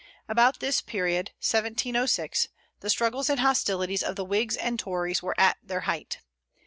About 0.27 0.61
this 0.61 0.81
period 0.81 1.27
(1706) 1.41 2.47
the 2.79 2.89
struggles 2.89 3.29
and 3.29 3.39
hostilities 3.39 4.01
of 4.01 4.15
the 4.15 4.25
Whigs 4.25 4.57
and 4.57 4.79
Tories 4.79 5.21
were 5.21 5.39
at 5.39 5.57
their 5.61 5.81
height. 5.81 6.17